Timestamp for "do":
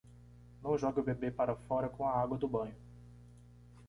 2.35-2.47